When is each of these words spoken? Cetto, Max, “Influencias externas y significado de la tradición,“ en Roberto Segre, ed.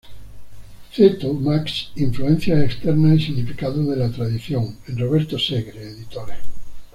Cetto, 0.95 1.31
Max, 1.39 1.91
“Influencias 1.95 2.59
externas 2.63 3.19
y 3.19 3.25
significado 3.25 3.83
de 3.83 3.95
la 3.97 4.09
tradición,“ 4.09 4.75
en 4.87 4.97
Roberto 4.97 5.37
Segre, 5.37 5.79
ed. 5.89 6.01